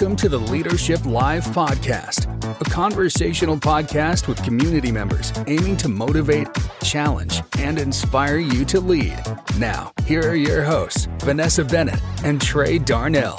[0.00, 2.28] Welcome to the Leadership Live podcast,
[2.60, 6.46] a conversational podcast with community members aiming to motivate,
[6.84, 9.20] challenge, and inspire you to lead.
[9.58, 13.36] Now, here are your hosts, Vanessa Bennett and Trey Darnell.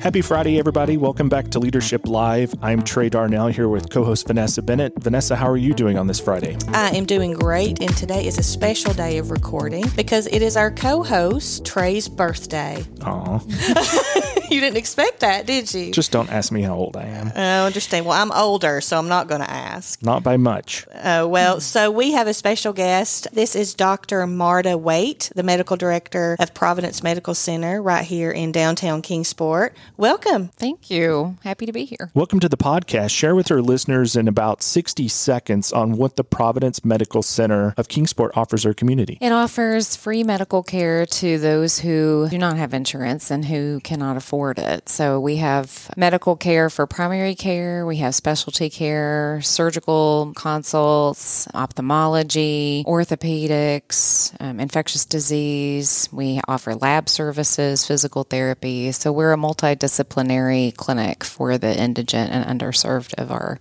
[0.00, 0.96] Happy Friday, everybody.
[0.96, 2.54] Welcome back to Leadership Live.
[2.62, 4.94] I'm Trey Darnell here with co host Vanessa Bennett.
[4.98, 6.56] Vanessa, how are you doing on this Friday?
[6.68, 10.56] I am doing great, and today is a special day of recording because it is
[10.56, 12.82] our co host, Trey's birthday.
[13.02, 14.28] Aw.
[14.54, 15.92] you didn't expect that, did you?
[15.92, 17.32] Just don't ask me how old I am.
[17.34, 18.04] I understand.
[18.04, 20.02] Well, I'm older, so I'm not going to ask.
[20.02, 20.86] Not by much.
[20.92, 23.28] Uh, well, so we have a special guest.
[23.32, 24.26] This is Dr.
[24.26, 29.74] Marta Wayt, the medical director of Providence Medical Center right here in downtown Kingsport.
[29.96, 30.48] Welcome.
[30.48, 31.38] Thank you.
[31.42, 32.10] Happy to be here.
[32.12, 33.10] Welcome to the podcast.
[33.10, 37.88] Share with our listeners in about 60 seconds on what the Providence Medical Center of
[37.88, 39.16] Kingsport offers our community.
[39.22, 44.18] It offers free medical care to those who do not have insurance and who cannot
[44.18, 44.88] afford it.
[44.88, 52.84] So we have medical care for primary care, we have specialty care, surgical consults, ophthalmology,
[52.86, 56.08] orthopedics, um, infectious disease.
[56.12, 58.92] We offer lab services, physical therapy.
[58.92, 63.60] So we're a multidisciplinary clinic for the indigent and underserved of our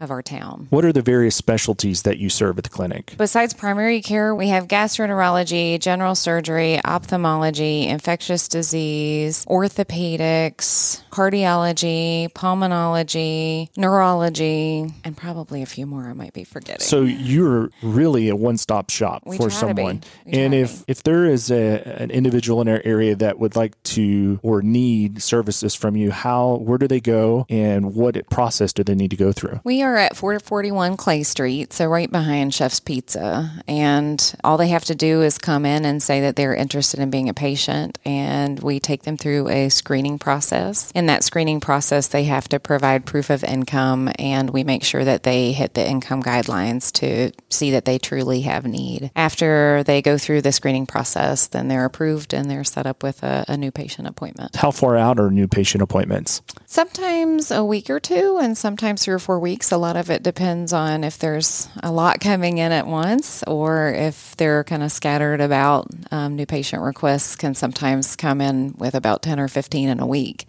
[0.00, 0.66] of our town.
[0.70, 3.14] What are the various specialties that you serve at the clinic?
[3.16, 14.92] Besides primary care, we have gastroenterology, general surgery, ophthalmology, infectious disease, orthopedics, cardiology, pulmonology, neurology,
[15.04, 16.86] and probably a few more I might be forgetting.
[16.86, 19.80] So you're really a one-stop shop We for try to be.
[19.82, 20.02] someone.
[20.26, 24.38] And if if there is a an individual in our area that would like to
[24.42, 28.94] or need services from you, how where do they go and what process do they
[28.94, 29.60] need to go through?
[29.64, 33.62] We are at 441 Clay Street, so right behind Chef's Pizza.
[33.66, 37.10] And all they have to do is come in and say that they're interested in
[37.10, 40.90] being a patient, and we take them through a screening process.
[40.94, 45.04] In that screening process, they have to provide proof of income, and we make sure
[45.04, 49.10] that they hit the income guidelines to see that they truly have need.
[49.16, 53.22] After they go through the screening process, then they're approved and they're set up with
[53.22, 54.56] a, a new patient appointment.
[54.56, 56.42] How far out are new patient appointments?
[56.66, 59.72] Sometimes a week or two, and sometimes three or four weeks.
[59.78, 63.90] A lot of it depends on if there's a lot coming in at once or
[63.90, 65.86] if they're kind of scattered about.
[66.10, 70.06] Um, new patient requests can sometimes come in with about 10 or 15 in a
[70.06, 70.48] week.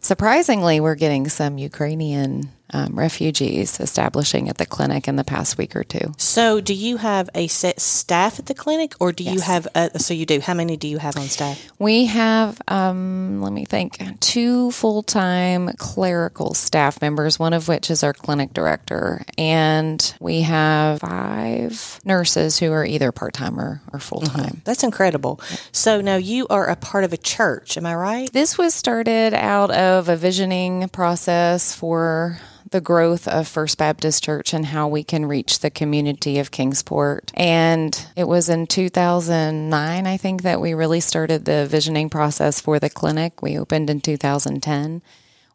[0.00, 5.76] Surprisingly, we're getting some Ukrainian um, refugees establishing at the clinic in the past week
[5.76, 6.14] or two.
[6.16, 9.68] So, do you have a set staff at the clinic, or do you have?
[9.74, 10.40] A, so, you do.
[10.40, 11.70] How many do you have on staff?
[11.78, 17.90] We have, um, let me think, two full time clerical staff members, one of which
[17.90, 19.24] is our clinic director.
[19.36, 24.62] And we have five nurses who are either part time or, or full time.
[24.64, 25.40] That's incredible.
[25.72, 27.76] So, now you are a part of a church.
[27.76, 28.32] Am I right?
[28.32, 32.38] This was started out of a visioning process for
[32.72, 37.30] the growth of First Baptist Church and how we can reach the community of Kingsport.
[37.34, 42.78] And it was in 2009, I think, that we really started the visioning process for
[42.78, 43.42] the clinic.
[43.42, 45.02] We opened in 2010.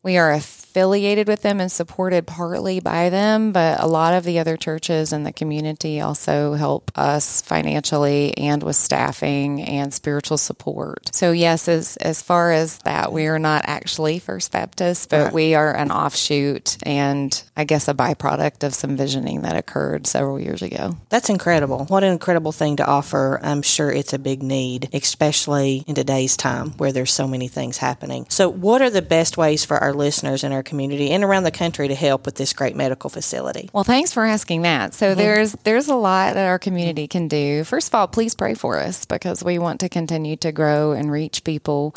[0.01, 0.31] We are
[0.67, 5.13] affiliated with them and supported partly by them, but a lot of the other churches
[5.13, 11.09] in the community also help us financially and with staffing and spiritual support.
[11.15, 15.33] So yes, as as far as that, we are not actually First Baptist, but Right.
[15.33, 20.39] we are an offshoot and I guess a byproduct of some visioning that occurred several
[20.39, 20.97] years ago.
[21.09, 21.85] That's incredible.
[21.85, 23.39] What an incredible thing to offer.
[23.41, 27.77] I'm sure it's a big need, especially in today's time where there's so many things
[27.77, 28.25] happening.
[28.29, 31.51] So, what are the best ways for our listeners and our community and around the
[31.51, 33.69] country to help with this great medical facility?
[33.73, 34.93] Well, thanks for asking that.
[34.93, 37.63] So there's there's a lot that our community can do.
[37.63, 41.11] First of all, please pray for us because we want to continue to grow and
[41.11, 41.95] reach people.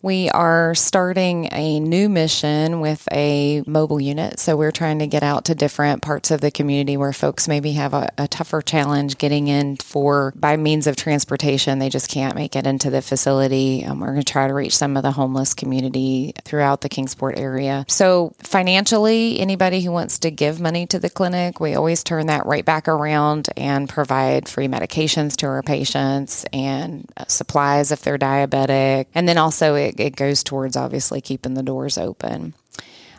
[0.00, 4.38] We are starting a new mission with a mobile unit.
[4.38, 7.72] So we're trying to get out to different parts of the community where folks maybe
[7.72, 11.80] have a, a tougher challenge getting in for by means of transportation.
[11.80, 13.84] They just can't make it into the facility.
[13.84, 17.36] Um, we're going to try to reach some of the homeless community throughout the Kingsport
[17.36, 17.84] area.
[17.88, 22.46] So financially, anybody who wants to give money to the clinic, we always turn that
[22.46, 28.18] right back around and provide free medications to our patients and uh, supplies if they're
[28.18, 29.06] diabetic.
[29.12, 32.54] And then also it goes towards obviously keeping the doors open.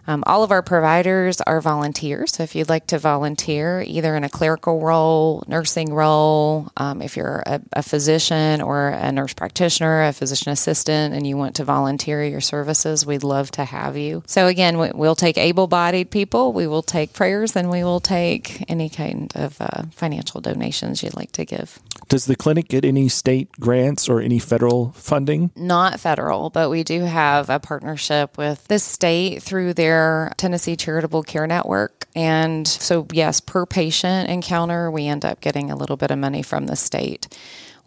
[0.08, 2.34] Um, all of our providers are volunteers.
[2.34, 7.16] So if you'd like to volunteer, either in a clerical role, nursing role, um, if
[7.16, 11.64] you're a, a physician or a nurse practitioner, a physician assistant, and you want to
[11.64, 14.24] volunteer your services, we'd love to have you.
[14.26, 18.66] So again, we, we'll take able-bodied people, we will take prayers, and we will take
[18.68, 21.78] any kind of uh, financial donations you'd like to give.
[22.10, 25.52] Does the clinic get any state grants or any federal funding?
[25.56, 31.22] Not federal, but we do have a partnership with the state through their Tennessee Charitable
[31.22, 32.08] Care Network.
[32.16, 36.42] And so, yes, per patient encounter, we end up getting a little bit of money
[36.42, 37.28] from the state.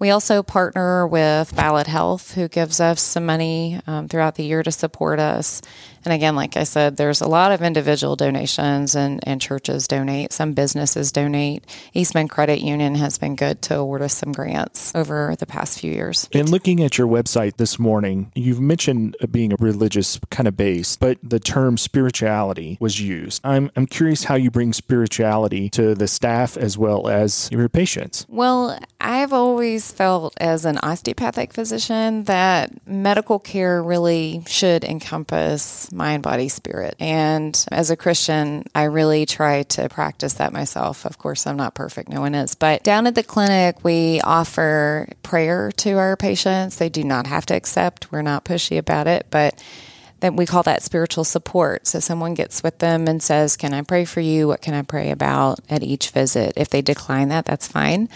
[0.03, 4.61] We also partner with Ballad Health, who gives us some money um, throughout the year
[4.65, 5.63] to support us.
[6.05, 10.33] And again, like I said, there's a lot of individual donations and, and churches donate.
[10.33, 11.65] Some businesses donate.
[11.95, 15.93] Eastman Credit Union has been good to award us some grants over the past few
[15.93, 16.29] years.
[16.33, 20.97] In looking at your website this morning, you've mentioned being a religious kind of base,
[20.97, 23.41] but the term spirituality was used.
[23.45, 28.27] I'm, I'm curious how you bring spirituality to the staff as well as your patients.
[28.29, 36.23] Well, I've always felt as an osteopathic physician that medical care really should encompass mind,
[36.23, 36.97] body, spirit.
[36.99, 41.05] And as a Christian, I really try to practice that myself.
[41.05, 42.55] Of course, I'm not perfect, no one is.
[42.55, 46.77] But down at the clinic, we offer prayer to our patients.
[46.77, 49.62] They do not have to accept, we're not pushy about it, but
[50.23, 51.87] that we call that spiritual support.
[51.87, 54.47] So someone gets with them and says, Can I pray for you?
[54.49, 56.55] What can I pray about at each visit?
[56.57, 58.09] If they decline that, that's fine.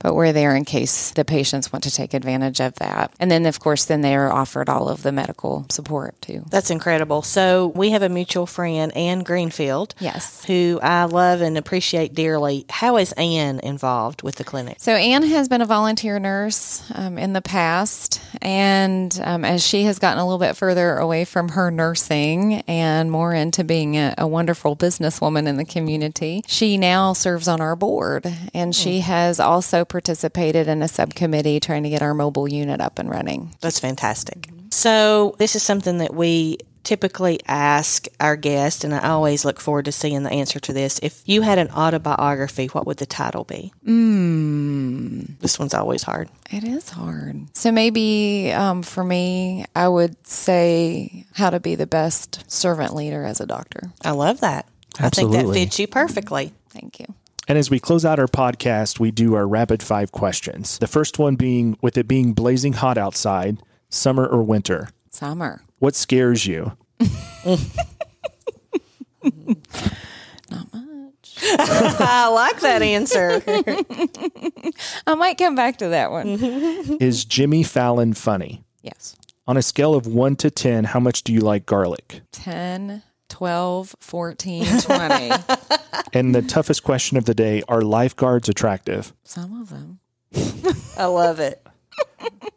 [0.00, 3.12] But we're there in case the patients want to take advantage of that.
[3.20, 6.44] And then, of course, then they are offered all of the medical support too.
[6.50, 7.22] That's incredible.
[7.22, 9.94] So we have a mutual friend, Anne Greenfield.
[10.00, 10.44] Yes.
[10.46, 12.66] Who I love and appreciate dearly.
[12.68, 14.78] How is Anne involved with the clinic?
[14.80, 18.20] So Anne has been a volunteer nurse um, in the past.
[18.40, 23.10] And um, as she has gotten a little bit further away from her nursing and
[23.10, 27.76] more into being a, a wonderful businesswoman in the community, she now serves on our
[27.76, 28.26] board.
[28.52, 29.06] And she hmm.
[29.06, 33.54] has also participated in a subcommittee trying to get our mobile unit up and running.
[33.60, 34.42] That's fantastic.
[34.42, 34.58] Mm-hmm.
[34.70, 39.84] So, this is something that we typically ask our guests, and I always look forward
[39.86, 40.98] to seeing the answer to this.
[41.02, 43.72] If you had an autobiography, what would the title be?
[43.86, 45.38] Mm.
[45.38, 46.28] This one's always hard.
[46.50, 47.46] It is hard.
[47.56, 53.24] So maybe um, for me, I would say how to be the best servant leader
[53.24, 53.92] as a doctor.
[54.04, 54.66] I love that.
[54.98, 56.52] I think that fits you perfectly.
[56.70, 57.06] Thank you.
[57.48, 60.78] And as we close out our podcast, we do our rapid five questions.
[60.78, 63.58] The first one being with it being blazing hot outside,
[63.88, 65.62] summer or winter, Summer.
[65.78, 66.72] what scares you?
[70.50, 71.38] Not much.
[71.42, 73.42] I like that answer.
[75.06, 76.26] I might come back to that one.
[77.00, 78.64] Is Jimmy Fallon funny?
[78.82, 79.16] Yes.
[79.46, 82.22] On a scale of 1 to 10, how much do you like garlic?
[82.32, 85.30] 10, 12, 14, 20.
[86.12, 89.12] And the toughest question of the day are lifeguards attractive?
[89.24, 89.98] Some of them.
[90.96, 91.66] I love it.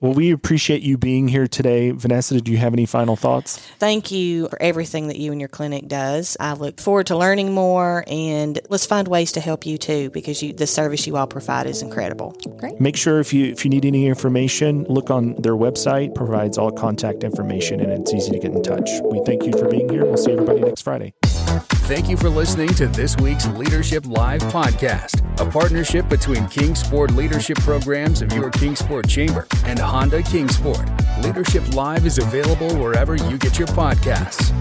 [0.02, 1.92] Well, we appreciate you being here today.
[1.92, 3.58] Vanessa, do you have any final thoughts?
[3.80, 6.36] Thank you for everything that you and your clinic does.
[6.40, 10.44] I look forward to learning more and let's find ways to help you too because
[10.44, 12.36] you, the service you all provide is incredible.
[12.58, 12.80] Great.
[12.80, 16.72] Make sure if you if you need any information, look on their website, provides all
[16.72, 18.90] contact information and it's easy to get in touch.
[19.04, 20.06] We thank you for being here.
[20.06, 21.14] We'll see everybody next Friday.
[21.60, 27.58] Thank you for listening to this week's Leadership Live podcast, a partnership between Kingsport Leadership
[27.60, 30.86] Programs of your Kingsport Chamber and Honda Kingsport.
[31.22, 34.52] Leadership Live is available wherever you get your podcasts.